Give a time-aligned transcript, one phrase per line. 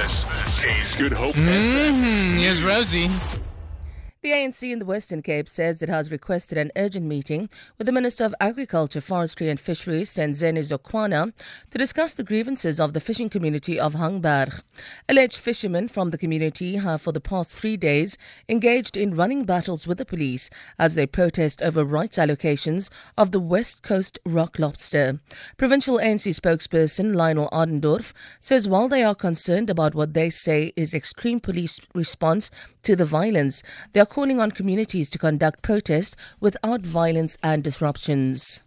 [0.00, 0.24] This
[0.64, 3.10] is Good Hope Mm, here's Rosie.
[4.22, 7.48] The ANC in the Western Cape says it has requested an urgent meeting
[7.78, 11.32] with the Minister of Agriculture, Forestry and Fisheries, Senzeni Zokwana,
[11.70, 14.62] to discuss the grievances of the fishing community of Hangberg.
[15.08, 19.86] Alleged fishermen from the community have for the past three days engaged in running battles
[19.86, 25.18] with the police as they protest over rights allocations of the West Coast rock lobster.
[25.56, 30.92] Provincial ANC spokesperson Lionel Adendorf says while they are concerned about what they say is
[30.92, 32.50] extreme police response
[32.82, 33.62] to the violence,
[33.92, 38.62] they are calling on communities to conduct protest without violence and disruptions.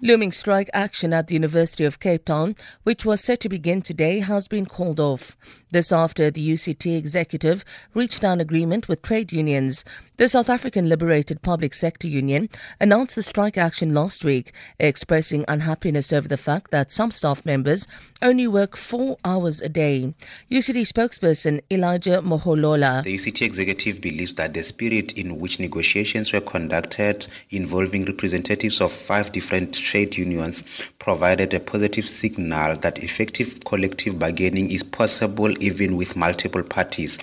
[0.00, 4.20] Looming strike action at the University of Cape Town, which was set to begin today,
[4.20, 5.36] has been called off.
[5.70, 7.64] This after the UCT executive
[7.94, 9.84] reached an agreement with trade unions.
[10.16, 12.48] The South African Liberated Public Sector Union
[12.80, 17.86] announced the strike action last week, expressing unhappiness over the fact that some staff members
[18.20, 20.12] only work four hours a day.
[20.50, 23.02] UCT spokesperson Elijah Moholola.
[23.02, 28.92] The UCT executive believes that the spirit in which negotiations were conducted involving representatives of
[28.92, 30.62] five different trade unions
[30.98, 37.18] provided a positive signal that effective collective bargaining is possible even with multiple parties,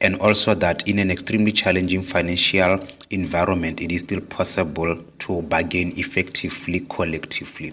[0.00, 2.78] and also that in an extremely challenging financial
[3.10, 7.72] environment, it is still possible to bargain effectively collectively.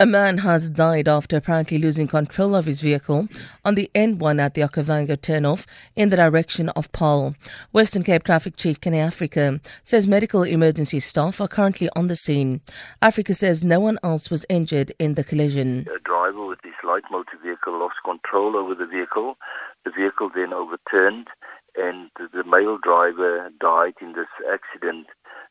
[0.00, 3.28] A man has died after apparently losing control of his vehicle
[3.66, 7.34] on the N1 at the Okavango turnoff in the direction of Paarl.
[7.72, 12.62] Western Cape Traffic Chief Kenny Africa says medical emergency staff are currently on the scene.
[13.02, 15.86] Africa says no one else was injured in the collision.
[15.94, 19.36] A driver with his light motor vehicle lost control over the vehicle.
[19.84, 21.28] The vehicle then overturned
[21.76, 25.08] and the male driver died in this accident.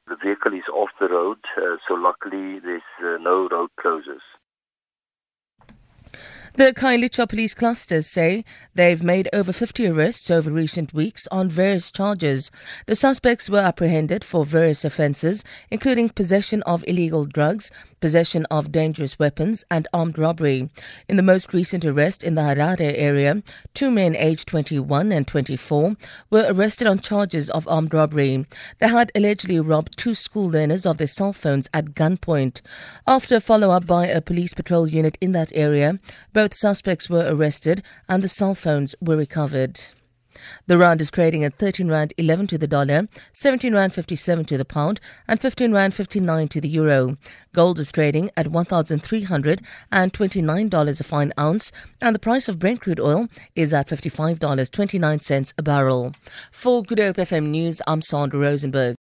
[0.09, 4.25] The vehicle is off the road, uh, so luckily there's uh, no road closures.
[6.55, 11.91] The Khayelitsha police clusters say they've made over 50 arrests over recent weeks on various
[11.91, 12.49] charges.
[12.87, 19.19] The suspects were apprehended for various offences, including possession of illegal drugs, possession of dangerous
[19.19, 20.69] weapons, and armed robbery.
[21.07, 23.43] In the most recent arrest in the Harare area,
[23.73, 25.95] two men aged 21 and 24
[26.29, 28.45] were arrested on charges of armed robbery.
[28.79, 32.61] They had allegedly robbed two school learners of their cell phones at gunpoint.
[33.05, 35.99] After follow up by a police patrol unit in that area,
[36.39, 39.81] both suspects were arrested and the cell phones were recovered.
[40.67, 44.57] The rand is trading at 13 rand 11 to the dollar, 17 rand 57 to
[44.57, 47.17] the pound, and 15 rand 59 to the euro.
[47.51, 53.27] Gold is trading at $1,329 a fine ounce, and the price of Brent crude oil
[53.53, 56.13] is at $55.29 a barrel.
[56.53, 58.95] For Good Hope FM News, I'm Sandra Rosenberg.